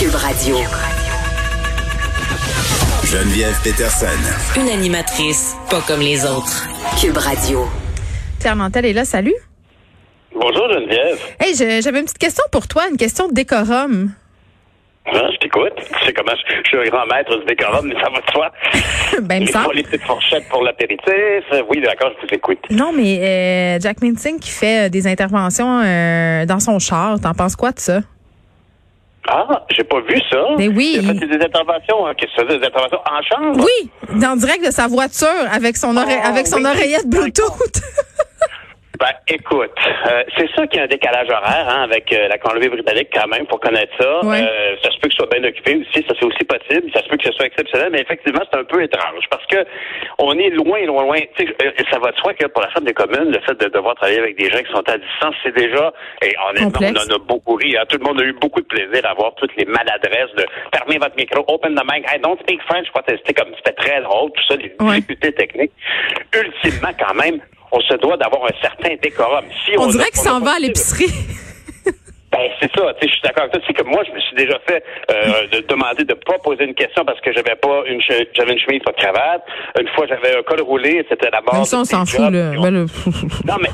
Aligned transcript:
Cube 0.00 0.14
Radio. 0.14 0.56
Geneviève 3.04 3.54
Peterson. 3.62 4.06
Une 4.58 4.70
animatrice 4.70 5.54
pas 5.68 5.82
comme 5.86 6.00
les 6.00 6.24
autres. 6.24 6.66
Cube 6.98 7.18
Radio. 7.18 7.66
Pierre 8.40 8.56
Nantel 8.56 8.86
est 8.86 8.94
là, 8.94 9.04
salut. 9.04 9.34
Bonjour 10.34 10.72
Geneviève. 10.72 11.18
Hey, 11.38 11.54
j'avais 11.54 11.98
une 11.98 12.06
petite 12.06 12.16
question 12.16 12.42
pour 12.50 12.66
toi, 12.66 12.84
une 12.90 12.96
question 12.96 13.28
de 13.28 13.34
décorum. 13.34 14.12
Hein, 15.04 15.28
je 15.34 15.36
t'écoute. 15.36 15.74
Tu 15.76 16.06
sais 16.06 16.14
comment 16.14 16.32
je, 16.34 16.54
je 16.64 16.68
suis 16.68 16.78
un 16.78 16.90
grand 16.90 17.04
maître 17.04 17.36
du 17.36 17.44
décorum, 17.44 17.86
mais 17.86 18.00
ça 18.00 18.08
va 18.08 18.20
de 18.22 18.30
soi. 18.32 18.50
Ben, 19.20 19.42
il 19.42 19.48
me. 19.54 19.74
Les 19.74 19.82
petites 19.82 20.04
fourchettes 20.04 20.48
pour 20.48 20.62
l'apéritif. 20.62 21.44
Oui, 21.68 21.82
d'accord, 21.82 22.12
je 22.22 22.26
vous 22.26 22.34
écoute. 22.34 22.58
Non, 22.70 22.90
mais 22.96 23.18
euh, 23.20 23.80
Jack 23.80 24.00
Minting 24.00 24.40
qui 24.40 24.48
fait 24.48 24.86
euh, 24.86 24.88
des 24.88 25.06
interventions 25.06 25.82
euh, 25.84 26.46
dans 26.46 26.58
son 26.58 26.78
char, 26.78 27.20
t'en 27.20 27.34
penses 27.34 27.54
quoi 27.54 27.72
de 27.72 27.80
ça? 27.80 28.00
Ah, 29.28 29.64
j'ai 29.70 29.84
pas 29.84 30.00
vu 30.00 30.18
ça. 30.30 30.38
Mais 30.58 30.68
oui. 30.68 30.98
Il 31.02 31.10
a 31.10 31.14
fait 31.14 31.26
des 31.26 31.44
interventions, 31.44 32.06
hein, 32.06 32.12
qu'est-ce 32.16 32.42
que 32.42 32.48
ça, 32.48 32.58
des 32.58 32.64
interventions 32.66 32.98
en 32.98 33.22
chambre? 33.22 33.64
Oui, 33.64 33.90
dans 34.20 34.32
le 34.34 34.38
direct 34.40 34.64
de 34.66 34.70
sa 34.70 34.86
voiture 34.88 35.28
avec 35.52 35.76
son, 35.76 35.96
ore- 35.96 36.04
Ah, 36.08 36.28
avec 36.28 36.46
son 36.46 36.56
oui. 36.58 36.66
oreillette 36.66 37.06
Bluetooth. 37.08 37.80
Ben, 39.00 39.12
écoute, 39.28 39.72
euh, 40.10 40.22
c'est 40.36 40.50
ça 40.54 40.66
qu'il 40.66 40.76
y 40.78 40.80
a 40.80 40.84
un 40.84 40.86
décalage 40.86 41.28
horaire 41.30 41.66
hein, 41.70 41.82
avec 41.84 42.12
euh, 42.12 42.28
la 42.28 42.36
Colombie-Britannique 42.36 43.08
quand 43.14 43.28
même, 43.28 43.46
pour 43.46 43.58
connaître 43.58 43.92
ça. 43.98 44.20
Ouais. 44.26 44.42
Euh, 44.42 44.76
ça 44.82 44.90
se 44.90 44.98
peut 44.98 45.08
que 45.08 45.14
ce 45.14 45.24
soit 45.24 45.38
bien 45.38 45.42
occupé 45.48 45.76
aussi, 45.76 46.04
ça 46.06 46.14
c'est 46.20 46.26
aussi 46.26 46.44
possible. 46.44 46.90
Ça 46.92 47.02
se 47.02 47.08
peut 47.08 47.16
que 47.16 47.24
ce 47.24 47.32
soit 47.32 47.46
exceptionnel, 47.46 47.88
mais 47.92 48.00
effectivement, 48.02 48.42
c'est 48.52 48.58
un 48.58 48.64
peu 48.64 48.82
étrange 48.82 49.24
parce 49.30 49.46
que 49.46 49.64
on 50.18 50.36
est 50.38 50.50
loin, 50.50 50.84
loin, 50.84 51.04
loin. 51.04 51.18
Tu 51.34 51.46
sais, 51.46 51.56
euh, 51.64 51.70
ça 51.90 51.98
va 51.98 52.10
de 52.12 52.16
soi 52.18 52.34
que 52.34 52.46
pour 52.48 52.60
la 52.60 52.68
Chambre 52.72 52.84
des 52.86 52.92
communes, 52.92 53.32
le 53.32 53.40
fait 53.40 53.58
de 53.58 53.68
devoir 53.70 53.94
travailler 53.94 54.18
avec 54.18 54.36
des 54.36 54.50
gens 54.50 54.58
qui 54.62 54.70
sont 54.70 54.86
à 54.86 54.98
distance, 54.98 55.34
c'est 55.42 55.56
déjà, 55.56 55.92
et 56.22 56.34
honnêtement, 56.50 56.70
Complexe. 56.70 57.06
on 57.08 57.12
en 57.12 57.16
a 57.16 57.18
beaucoup 57.20 57.54
ri. 57.54 57.76
hein. 57.78 57.84
Tout 57.88 57.96
le 57.96 58.04
monde 58.04 58.20
a 58.20 58.24
eu 58.24 58.34
beaucoup 58.34 58.60
de 58.60 58.66
plaisir 58.66 59.00
à 59.08 59.14
voir 59.14 59.34
toutes 59.36 59.56
les 59.56 59.64
maladresses 59.64 60.34
de 60.36 60.44
fermer 60.76 60.98
votre 60.98 61.16
micro, 61.16 61.42
open 61.48 61.74
the 61.74 61.84
mic, 61.90 62.04
I 62.14 62.18
don't 62.20 62.38
speak 62.40 62.60
French, 62.68 62.84
je 62.84 62.90
crois 62.90 63.02
que 63.02 63.16
c'était 63.16 63.32
comme, 63.32 63.54
c'était 63.56 63.72
très 63.80 64.02
drôle, 64.02 64.30
tout 64.32 64.44
ça, 64.46 64.56
les 64.56 64.74
Ouais. 64.78 64.96
difficultés 64.96 65.32
techniques. 65.32 65.72
Ultimement, 66.36 66.92
quand 66.98 67.14
même, 67.14 67.40
on 67.72 67.80
se 67.80 67.94
doit 67.94 68.16
d'avoir 68.16 68.44
un 68.44 68.60
certain 68.62 68.94
décorum. 69.02 69.44
Si 69.64 69.72
On 69.78 69.88
a- 69.88 69.92
dirait 69.92 70.10
qu'il 70.10 70.20
s'en 70.20 70.40
va 70.40 70.52
à 70.52 70.58
l'épicerie. 70.58 71.12
Ben, 72.32 72.48
c'est 72.60 72.70
ça. 72.78 72.94
Tu 72.94 73.00
sais, 73.00 73.08
je 73.08 73.12
suis 73.14 73.22
d'accord 73.24 73.42
avec 73.42 73.54
toi. 73.54 73.60
C'est 73.66 73.72
que 73.72 73.82
moi, 73.82 74.04
je 74.06 74.12
me 74.12 74.20
suis 74.20 74.36
déjà 74.36 74.56
fait 74.64 74.84
euh, 75.10 75.48
de 75.48 75.66
demander 75.66 76.04
de 76.04 76.14
pas 76.14 76.38
poser 76.38 76.62
une 76.62 76.74
question 76.76 77.04
parce 77.04 77.20
que 77.22 77.32
j'avais 77.32 77.56
pas 77.56 77.82
une 77.88 78.00
j'avais 78.00 78.52
une 78.52 78.58
chemise 78.60 78.80
pas 78.84 78.92
de 78.92 78.98
cravate. 78.98 79.42
Une 79.80 79.88
fois, 79.88 80.06
j'avais 80.06 80.38
un 80.38 80.42
col 80.44 80.60
roulé. 80.60 81.04
C'était 81.08 81.28
la. 81.28 81.40
Même 81.52 81.64
ça, 81.64 81.80
on 81.80 81.84
s'en 81.84 82.06
fout, 82.06 82.20
là. 82.30 82.52
On- 82.56 82.62
Ben, 82.62 82.86
non, 83.48 83.56
mais 83.60 83.68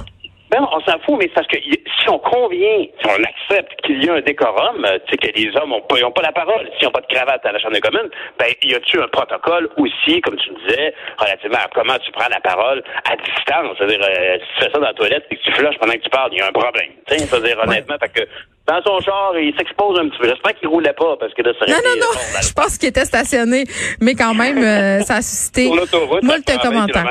on 0.61 0.81
s'en 0.81 0.99
fout, 1.01 1.17
mais 1.19 1.27
c'est 1.29 1.35
parce 1.35 1.47
que 1.49 1.59
si 1.61 2.09
on 2.09 2.19
convient, 2.19 2.87
si 3.01 3.07
on 3.07 3.23
accepte 3.23 3.81
qu'il 3.83 4.05
y 4.05 4.09
a 4.09 4.15
un 4.15 4.21
décorum, 4.21 4.85
euh, 4.85 4.99
tu 5.07 5.13
sais, 5.13 5.17
que 5.19 5.39
les 5.39 5.57
hommes 5.57 5.73
ont 5.73 5.83
pas, 5.83 5.97
pas 6.11 6.23
la 6.23 6.33
parole, 6.33 6.69
s'ils 6.77 6.87
n'ont 6.87 6.93
pas 6.93 7.01
de 7.01 7.07
cravate 7.07 7.45
à 7.45 7.53
la 7.53 7.59
Chambre 7.59 7.75
des 7.75 7.81
communes, 7.81 8.11
ben, 8.39 8.47
y 8.63 8.75
a-tu 8.75 9.01
un 9.01 9.09
protocole 9.09 9.69
aussi, 9.77 10.21
comme 10.21 10.37
tu 10.37 10.51
disais, 10.67 10.95
relativement 11.19 11.59
à 11.59 11.69
comment 11.75 11.99
tu 11.99 12.13
prends 12.13 12.29
la 12.31 12.41
parole 12.41 12.83
à 13.05 13.17
distance? 13.17 13.77
C'est-à-dire, 13.79 14.01
euh, 14.03 14.39
si 14.39 14.47
tu 14.55 14.65
fais 14.65 14.71
ça 14.71 14.79
dans 14.79 14.87
la 14.87 14.95
toilette 14.95 15.27
et 15.31 15.37
que 15.37 15.43
tu 15.43 15.53
flushes 15.53 15.79
pendant 15.79 15.95
que 15.95 16.03
tu 16.03 16.11
parles, 16.11 16.31
il 16.33 16.39
y 16.39 16.43
a 16.43 16.49
un 16.49 16.53
problème. 16.53 16.91
Tu 17.07 17.19
sais, 17.19 17.27
c'est-à-dire, 17.27 17.59
honnêtement, 17.63 17.97
fait 17.99 18.13
que 18.13 18.29
dans 18.67 18.83
son 18.85 19.01
char, 19.01 19.33
il 19.39 19.55
s'expose 19.57 19.99
un 20.01 20.09
petit 20.09 20.19
peu. 20.19 20.29
J'espère 20.29 20.55
qu'il 20.55 20.69
roulait 20.69 20.93
pas, 20.93 21.17
parce 21.19 21.33
que 21.35 21.43
là, 21.43 21.53
ça 21.59 21.67
Non, 21.67 21.75
non, 21.85 22.01
non. 22.01 22.07
bon, 22.13 22.41
Je 22.43 22.53
pense 22.53 22.79
qu'il 22.79 22.89
était 22.89 23.05
stationné. 23.05 23.65
Mais 24.01 24.15
quand 24.15 24.35
même, 24.35 24.59
euh, 24.59 25.01
ça 25.03 25.17
a 25.17 25.23
suscité 25.23 25.69
moult 25.69 25.83
à 25.83 26.53
120 26.53 26.59
commentaires. 26.63 27.07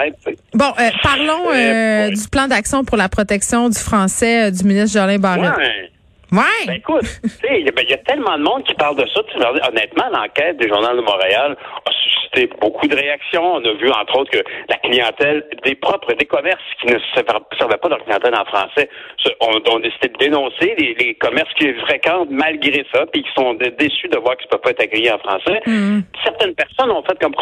Bon, 0.54 0.72
euh, 0.80 0.90
parlons 1.02 1.50
Euh, 1.50 2.08
ouais. 2.08 2.12
du 2.12 2.28
plan 2.30 2.48
d'action 2.48 2.84
pour 2.84 2.98
la 2.98 3.10
protection 3.10 3.70
du 3.70 3.80
français 3.80 4.52
du 4.52 4.64
ministre 4.66 5.00
Jolin 5.00 5.18
Barrette. 5.20 5.58
Ouais. 5.58 5.92
Ouais. 6.32 6.66
Ben 6.68 6.74
écoute, 6.74 7.04
tu 7.24 7.30
sais, 7.30 7.60
il 7.60 7.66
y, 7.66 7.70
a- 7.70 7.72
ben, 7.72 7.84
il 7.88 7.92
y 7.92 7.94
a 7.94 7.98
tellement 8.00 8.38
de 8.38 8.44
monde 8.44 8.64
qui 8.66 8.74
parle 8.74 8.98
de 8.98 9.06
ça. 9.14 9.22
Honnêtement, 9.70 10.06
l'enquête 10.12 10.58
du 10.58 10.68
Journal 10.68 10.98
de 10.98 11.02
Montréal 11.02 11.56
a 11.86 11.92
suscité 12.36 12.50
beaucoup 12.62 12.88
de 12.88 12.96
réactions. 12.96 13.56
On 13.56 13.64
a 13.66 13.74
vu, 13.74 13.90
entre 13.90 14.20
autres, 14.20 14.32
que 14.32 14.44
la 14.70 14.78
clientèle 14.78 15.46
des 15.64 15.76
propres 15.76 16.14
des 16.14 16.26
commerces 16.26 16.62
qui 16.82 16.88
ne 16.88 16.98
servaient 17.14 17.78
pas 17.78 17.90
leur 17.90 18.04
clientèle 18.04 18.36
en 18.36 18.46
français 18.46 18.90
ont, 19.42 19.74
ont 19.74 19.80
décidé 19.80 20.10
de 20.10 20.18
dénoncer 20.18 20.76
les, 20.78 20.96
les 20.96 21.14
commerces 21.16 21.54
qui 21.58 21.66
les 21.66 21.74
fréquentent 21.82 22.30
malgré 22.30 22.86
ça, 22.94 23.06
puis 23.12 23.24
qui 23.24 23.30
sont 23.36 23.54
dé- 23.56 23.72
déçus 23.78 24.08
de 24.08 24.18
voir 24.20 24.38
qu'ils 24.38 24.48
ne 24.48 24.52
peuvent 24.52 24.62
pas 24.62 24.72
être 24.72 24.82
accueillis 24.84 25.12
en 25.12 25.20
français. 25.20 25.62
Mm. 25.66 26.00
Certaines 26.24 26.56
personnes 26.56 26.92
ont 26.92 27.04
fait 27.04 27.18
comme 27.20 27.34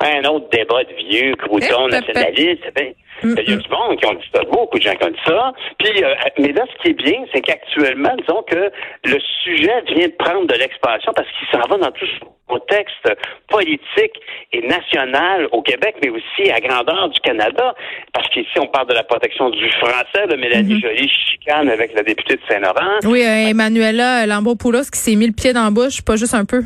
un 0.00 0.24
autre 0.28 0.48
débat 0.50 0.84
de 0.84 0.94
vieux, 1.10 1.34
crouton, 1.36 1.88
Eh, 2.16 3.05
Il 3.22 3.30
y 3.30 3.52
a 3.52 3.56
du 3.56 3.68
monde 3.70 3.98
qui 3.98 4.06
ont 4.06 4.14
dit 4.14 4.30
ça, 4.34 4.42
beaucoup 4.50 4.78
de 4.78 4.82
gens 4.82 4.94
qui 4.94 5.04
ont 5.04 5.10
dit 5.10 5.26
ça. 5.26 5.52
Puis, 5.78 6.04
euh, 6.04 6.14
mais 6.38 6.52
là, 6.52 6.64
ce 6.70 6.82
qui 6.82 6.90
est 6.90 6.94
bien, 6.94 7.24
c'est 7.32 7.40
qu'actuellement, 7.40 8.14
disons 8.18 8.42
que 8.42 8.70
le 9.04 9.18
sujet 9.42 9.82
vient 9.94 10.08
de 10.08 10.14
prendre 10.18 10.46
de 10.46 10.54
l'expansion 10.54 11.12
parce 11.14 11.28
qu'il 11.28 11.48
s'en 11.48 11.66
va 11.68 11.78
dans 11.78 11.90
tout 11.92 12.06
ce 12.06 12.24
contexte 12.46 13.08
politique 13.48 14.12
et 14.52 14.66
national 14.66 15.48
au 15.52 15.62
Québec, 15.62 15.96
mais 16.02 16.10
aussi 16.10 16.50
à 16.50 16.60
grandeur 16.60 17.08
du 17.08 17.20
Canada. 17.20 17.74
Parce 18.12 18.28
qu'ici, 18.28 18.58
on 18.58 18.66
parle 18.66 18.88
de 18.88 18.94
la 18.94 19.04
protection 19.04 19.50
du 19.50 19.68
français. 19.72 20.26
de 20.28 20.36
Mélanie 20.36 20.80
Joly 20.80 21.08
chicane 21.08 21.68
avec 21.68 21.94
la 21.94 22.02
députée 22.02 22.36
de 22.36 22.40
Saint-Laurent. 22.48 22.98
Oui, 23.04 23.22
euh, 23.22 23.48
Emmanuela 23.50 24.26
Lambropoulos 24.26 24.90
qui 24.92 24.98
s'est 24.98 25.14
mis 25.16 25.26
le 25.26 25.32
pied 25.32 25.52
dans 25.52 25.64
la 25.64 25.70
bouche, 25.70 26.02
pas 26.02 26.16
juste 26.16 26.34
un 26.34 26.44
peu. 26.44 26.62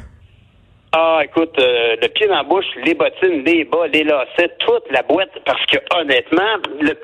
Ah, 0.93 1.21
écoute, 1.23 1.56
euh, 1.61 1.95
le 2.03 2.09
pied 2.09 2.27
dans 2.27 2.34
la 2.34 2.43
bouche, 2.43 2.67
les 2.84 2.95
bottines, 2.95 3.45
les 3.45 3.62
bas, 3.62 3.87
les 3.87 4.03
lacets, 4.03 4.51
toute 4.59 4.91
la 4.91 5.03
boîte, 5.03 5.31
parce 5.45 5.65
que 5.67 5.78
honnêtement, 5.95 6.56
le, 6.81 6.99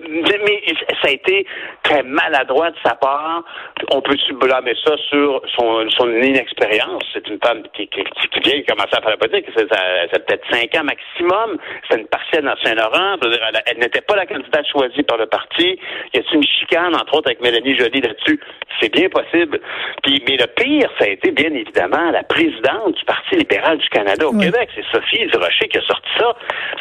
mais 0.44 0.74
ça 1.00 1.06
a 1.06 1.10
été 1.10 1.46
très 1.84 2.02
maladroit 2.02 2.72
de 2.72 2.76
sa 2.84 2.96
part. 2.96 3.44
On 3.92 4.00
peut-tu 4.00 4.34
ça 4.84 4.96
sur 5.08 5.40
son, 5.54 5.88
son 5.90 6.10
inexpérience? 6.10 7.04
C'est 7.12 7.28
une 7.28 7.38
femme 7.38 7.62
qui, 7.74 7.86
qui, 7.86 8.02
qui 8.02 8.40
vient 8.40 8.58
de 8.58 8.64
commencer 8.66 8.96
à 8.96 9.00
faire 9.00 9.10
la 9.10 9.16
politique. 9.18 9.46
Ça, 9.56 9.62
ça 9.68 10.18
peut-être 10.18 10.44
cinq 10.50 10.74
ans 10.74 10.82
maximum. 10.82 11.58
C'est 11.88 12.00
une 12.00 12.08
partielle 12.08 12.44
dans 12.44 12.56
Saint-Laurent. 12.64 13.18
Elle, 13.66 13.78
n'était 13.78 14.00
pas 14.00 14.16
la 14.16 14.26
candidate 14.26 14.66
choisie 14.66 15.04
par 15.04 15.18
le 15.18 15.26
parti. 15.26 15.78
Y 16.12 16.18
a-t-il 16.18 16.36
une 16.38 16.42
chicane, 16.42 16.96
entre 16.96 17.18
autres, 17.18 17.28
avec 17.28 17.40
Mélanie 17.40 17.78
Joly 17.78 18.00
là-dessus? 18.00 18.40
C'est 18.80 18.92
bien 18.92 19.08
possible. 19.08 19.60
Puis, 20.02 20.22
mais 20.28 20.36
le 20.36 20.46
pire, 20.48 20.90
ça 20.98 21.04
a 21.04 21.08
été 21.08 21.30
bien 21.30 21.54
évidemment 21.54 22.10
la 22.10 22.24
présidente 22.24 22.94
du 22.94 23.04
Parti 23.04 23.36
libéral 23.36 23.75
du 23.76 23.88
Canada 23.88 24.26
au 24.28 24.32
Oui. 24.34 24.44
Québec. 24.46 24.68
C'est 24.74 24.84
Sophie 24.92 25.26
Durocher 25.26 25.68
qui 25.68 25.78
a 25.78 25.82
sorti 25.82 26.08
ça. 26.18 26.34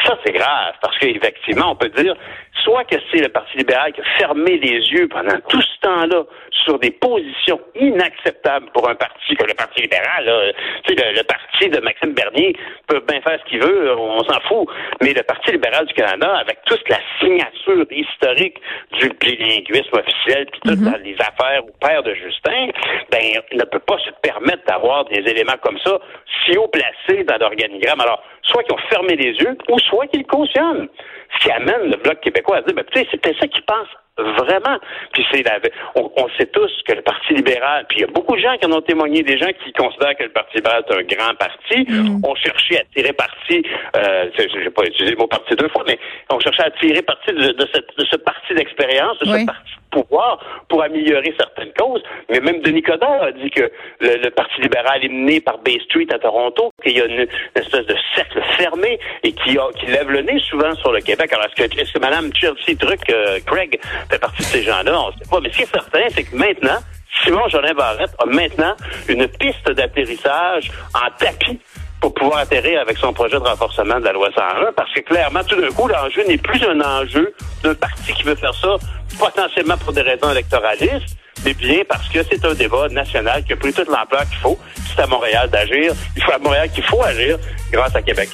Ça, 0.06 0.18
c'est 0.26 0.34
grave, 0.34 0.74
parce 0.82 0.98
qu'effectivement, 1.00 1.72
on 1.72 1.76
peut 1.76 1.90
dire 1.90 2.16
soit 2.64 2.84
que 2.86 2.96
c'est 3.12 3.22
le 3.22 3.30
Parti 3.30 3.58
libéral 3.58 3.94
qui 3.94 4.02
a 4.02 4.04
fermé 4.18 4.58
les 4.58 4.80
yeux 4.90 5.08
pendant 5.08 5.38
tout 5.50 5.62
ce 5.62 5.80
temps-là 5.82 6.24
sur 6.64 6.80
des 6.80 6.90
positions 6.92 7.60
inacceptables 7.76 8.72
pour 8.74 8.90
un 8.90 8.96
parti 8.96 9.36
comme 9.36 9.48
le 9.48 9.54
Parti 9.54 9.82
libéral. 9.82 10.26
là. 10.26 10.52
Tu 10.84 10.96
sais, 10.96 11.04
le, 11.12 11.18
le 11.18 11.24
parti 11.24 11.70
de 11.70 11.80
Maxime 11.82 12.14
Bernier 12.14 12.56
peut 12.88 13.02
bien 13.08 13.22
faire 13.22 13.40
ce 13.44 13.50
qu'il 13.50 13.62
veut, 13.62 13.96
on 13.98 14.24
s'en 14.24 14.40
fout. 14.48 14.68
Mais 15.02 15.14
le 15.14 15.22
Parti 15.24 15.52
libéral 15.52 15.86
du 15.86 15.94
Canada, 15.94 16.38
avec 16.38 16.58
toute 16.66 16.88
la 16.90 16.98
signature 17.20 17.86
historique 17.92 18.58
du 19.00 19.10
bilinguisme 19.10 19.94
officiel, 19.98 20.48
puis 20.52 20.62
toutes 20.64 21.04
les 21.04 21.16
affaires 21.20 21.64
au 21.66 21.72
père 21.80 22.02
de 22.04 22.14
Justin, 22.16 22.68
ben, 23.12 23.42
ne 23.54 23.64
peut 23.66 23.80
pas 23.80 23.98
se 24.00 24.10
permettre 24.22 24.64
d'avoir 24.68 25.06
des 25.06 25.20
éléments 25.30 25.58
comme 25.62 25.78
ça 25.86 26.00
si 26.46 26.58
haut 26.58 26.68
placés 26.68 26.85
dans 27.24 27.38
l'organigramme. 27.38 28.02
Alors, 28.02 28.24
soit 28.44 28.64
qu'ils 28.64 28.74
ont 28.74 28.90
fermé 28.90 29.16
les 29.16 29.32
yeux, 29.32 29.58
ou 29.70 29.80
soit 29.80 30.08
qu'ils 30.08 30.26
cautionnent. 30.26 30.88
Ce 31.34 31.40
qui 31.40 31.52
amène 31.52 31.92
le 31.92 31.98
Bloc 31.98 32.20
québécois 32.22 32.58
à 32.58 32.62
dire, 32.62 32.76
ben, 32.76 32.86
tu 32.92 33.00
sais, 33.00 33.08
c'est 33.12 33.22
peut-être 33.22 33.40
ça 33.40 33.48
qu'ils 33.48 33.64
pensent 33.64 33.96
vraiment. 34.18 34.78
Puis 35.14 35.26
c'est 35.32 35.44
la, 35.44 35.60
on, 35.96 36.12
on 36.18 36.28
sait 36.38 36.46
tous 36.48 36.72
que 36.88 36.94
le 36.94 37.02
Parti 37.02 37.34
libéral, 37.34 37.86
puis 37.90 38.00
il 38.00 38.02
y 38.02 38.04
a 38.06 38.08
beaucoup 38.08 38.36
de 38.36 38.42
gens 38.42 38.56
qui 38.58 38.66
en 38.66 38.72
ont 38.72 38.82
témoigné, 38.82 39.24
des 39.24 39.38
gens 39.38 39.50
qui 39.64 39.72
considèrent 39.74 40.16
que 40.16 40.24
le 40.24 40.30
Parti 40.32 40.58
libéral 40.58 40.84
est 40.90 40.94
un 40.94 41.04
grand 41.04 41.36
parti, 41.36 41.86
ont 42.24 42.36
cherché 42.36 42.78
à 42.80 42.84
tirer 42.96 43.14
parti, 43.14 43.64
euh, 43.96 44.30
je 44.38 44.60
n'ai 44.60 44.70
pas 44.70 44.84
utilisé 44.86 45.12
le 45.12 45.18
mot 45.18 45.28
parti 45.28 45.56
deux 45.56 45.70
fois, 45.70 45.84
mais 45.88 46.00
ont 46.30 46.40
cherché 46.40 46.64
à 46.64 46.72
tirer 46.72 47.02
parti 47.02 47.32
de, 47.34 47.52
de, 47.52 47.68
cette- 47.74 47.98
de 47.98 48.06
ce 48.06 48.16
parti 48.18 48.54
d'expérience, 48.56 49.20
de 49.20 49.32
Oui. 49.32 49.42
ce 49.42 49.46
parti 49.46 49.72
de 49.76 50.02
pouvoir 50.02 50.44
pour 50.68 50.84
améliorer 50.84 51.34
certaines 51.40 51.72
causes. 51.74 52.04
Mais 52.30 52.40
même 52.40 52.62
Denis 52.62 52.82
Coderre 52.82 53.24
a 53.24 53.32
dit 53.32 53.50
que 53.50 53.72
le, 54.02 54.16
le 54.24 54.30
Parti 54.32 54.60
libéral 54.62 55.04
est 55.06 55.10
mené 55.10 55.40
par 55.40 55.58
Bay 55.60 55.78
Street 55.86 56.08
à 56.14 56.20
Toronto, 56.20 56.72
qu'il 56.84 56.98
y 56.98 57.02
a 57.02 57.06
une, 57.06 57.22
une 57.22 57.28
espèce 57.56 57.86
de 57.86 57.96
cercle 58.16 58.42
fermé 58.58 59.00
et 59.24 59.32
qui, 59.32 59.58
a, 59.58 59.68
qui 59.80 59.86
lève 59.88 60.10
le 60.10 60.22
nez 60.22 60.40
souvent 60.50 60.74
sur 60.76 60.92
le 60.92 61.00
Québec. 61.00 61.32
Alors, 61.32 61.46
est-ce 61.46 61.56
que, 61.68 61.80
est-ce 61.82 61.94
que 61.94 62.00
Mme 62.00 62.30
Chelsea 62.36 62.76
Truc, 62.78 63.00
euh, 63.10 63.40
Craig, 63.46 63.80
fait 64.10 64.20
partie 64.20 64.42
de 64.42 64.48
ces 64.48 64.64
gens-là? 64.64 65.00
On 65.00 65.08
ne 65.08 65.14
sait 65.14 65.30
pas. 65.30 65.40
Mais 65.42 65.52
ce 65.52 65.58
qui 65.58 65.64
est 65.64 65.72
certain, 65.72 66.02
c'est 66.14 66.24
que 66.24 66.36
maintenant, 66.36 66.78
Simon 67.24 67.48
Jolin 67.50 67.74
Barrette 67.74 68.12
a 68.20 68.26
maintenant 68.26 68.76
une 69.08 69.28
piste 69.28 69.70
d'atterrissage 69.72 70.72
en 70.94 71.10
tapis 71.18 71.60
pour 72.02 72.14
pouvoir 72.14 72.40
atterrir 72.40 72.82
avec 72.82 72.98
son 72.98 73.14
projet 73.14 73.38
de 73.38 73.44
renforcement 73.44 74.00
de 74.00 74.06
la 74.06 74.14
loi 74.14 74.30
101, 74.36 74.74
parce 74.74 74.92
que 74.94 75.00
clairement, 75.00 75.44
tout 75.44 75.60
d'un 75.60 75.70
coup, 75.70 75.88
l'enjeu 75.88 76.24
n'est 76.28 76.38
plus 76.38 76.64
un 76.64 76.80
enjeu 76.82 77.34
d'un 77.64 77.74
parti 77.74 78.14
qui 78.14 78.24
veut 78.24 78.36
faire 78.36 78.54
ça 78.54 78.76
potentiellement 79.18 79.78
pour 79.78 79.94
des 79.94 80.02
raisons 80.02 80.30
électoralistes, 80.30 81.18
mais 81.44 81.54
bien 81.54 81.84
parce 81.88 82.08
que 82.10 82.20
c'est 82.24 82.44
un 82.46 82.54
débat 82.54 82.90
national 82.90 83.44
qui 83.44 83.54
a 83.54 83.56
pris 83.56 83.74
toute 83.74 83.88
l'ampleur 83.88 84.28
qu'il 84.30 84.38
faut. 84.40 84.60
C'est 84.76 85.02
à 85.02 85.08
Montréal 85.08 85.50
d'agir. 85.50 85.94
Il 86.16 86.24
faut 86.24 86.32
à 86.32 86.38
Montréal 86.38 86.70
qu'il 86.70 86.84
faut 86.84 87.02
agir 87.02 87.38
grâce 87.72 87.96
à 87.96 88.02
Québec. 88.02 88.30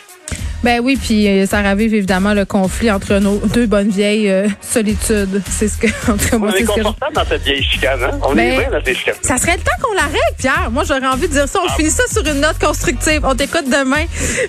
Ben 0.64 0.80
oui, 0.84 0.96
puis 1.02 1.28
euh, 1.28 1.46
ça 1.48 1.62
ravive 1.62 1.94
évidemment 1.96 2.34
le 2.36 2.46
conflit 2.46 2.92
entre 2.92 3.16
nos 3.16 3.38
deux 3.54 3.66
bonnes 3.66 3.90
vieilles 3.90 4.30
euh, 4.30 4.48
solitudes. 4.62 5.42
C'est 5.50 5.68
ce 5.68 5.78
que, 5.78 5.88
en 6.12 6.18
tout 6.18 6.30
cas, 6.30 6.38
moi, 6.38 6.50
On 6.52 6.56
est 6.56 6.60
c'est 6.60 6.66
ce 6.66 6.68
que 6.68 6.74
je- 6.78 6.84
confortable 6.84 7.16
dans 7.16 7.26
cette 7.26 7.44
vieille 7.44 7.64
chicane, 7.64 8.00
hein? 8.04 8.20
On 8.22 8.36
Ben, 8.36 8.48
est 8.54 8.58
bien 8.60 8.70
dans 8.80 8.86
ces 8.86 8.94
chicanes. 8.94 9.16
Ça 9.24 9.38
serait 9.38 9.58
le 9.58 9.64
temps 9.64 9.72
qu'on 9.82 9.94
la 9.96 10.04
règle, 10.04 10.18
Pierre. 10.38 10.70
Moi, 10.72 10.84
j'aurais 10.88 11.08
envie 11.08 11.28
de 11.28 11.34
dire 11.34 11.48
ça. 11.48 11.60
On 11.64 11.68
Ah. 11.68 11.74
finit 11.76 11.90
ça 11.90 12.04
sur 12.12 12.26
une 12.28 12.42
note 12.42 12.60
constructive. 12.60 13.22
On 13.24 13.34
t'écoute 13.36 13.66
demain. 13.66 14.06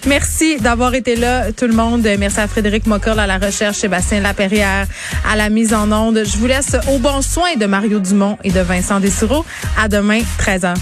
Merci 0.06 0.56
d'avoir 0.60 0.94
été 0.94 1.16
là, 1.16 1.50
tout 1.52 1.66
le 1.66 1.72
monde. 1.74 2.06
Merci 2.18 2.40
à 2.40 2.46
Frédéric 2.48 2.86
Mocorle 2.86 3.18
à 3.20 3.26
la 3.26 3.38
recherche, 3.38 3.76
Sébastien 3.78 4.20
Laperrière 4.20 4.86
à 5.30 5.36
la 5.36 5.48
mise 5.48 5.72
en 5.72 5.90
onde. 5.92 6.22
Je 6.24 6.36
vous 6.36 6.46
laisse 6.46 6.76
au 6.92 6.98
bon 6.98 7.22
soin 7.22 7.54
de 7.56 7.64
Mario 7.66 7.98
Dumont 8.00 8.36
et 8.44 8.50
de 8.50 8.60
Vincent 8.60 9.00
Dessureau. 9.00 9.44
À 9.82 9.88
demain, 9.88 10.20
13h. 10.38 10.74